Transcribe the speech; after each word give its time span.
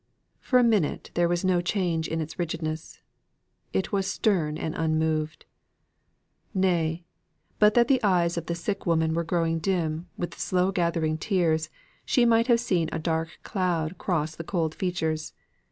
For 0.39 0.57
a 0.57 0.63
minute 0.63 1.11
there 1.13 1.27
was 1.29 1.45
no 1.45 1.61
change 1.61 2.07
in 2.07 2.21
its 2.21 2.39
rigidness; 2.39 3.01
it 3.71 3.91
was 3.91 4.11
stern 4.11 4.57
and 4.57 4.73
unmoved; 4.73 5.45
nay, 6.55 7.05
but 7.59 7.75
that 7.75 7.87
the 7.87 8.01
eyes 8.01 8.35
of 8.35 8.47
the 8.47 8.55
sick 8.55 8.87
woman 8.87 9.13
were 9.13 9.23
growing 9.23 9.59
dim 9.59 10.07
with 10.17 10.31
the 10.31 10.39
slow 10.39 10.71
gathering 10.71 11.19
tears, 11.19 11.69
she 12.03 12.25
might 12.25 12.47
have 12.47 12.59
seen 12.59 12.89
a 12.91 12.97
dark 12.97 13.37
cloud 13.43 13.99
cross 13.99 14.35
the 14.35 14.43
cold 14.43 14.73
features. 14.73 15.33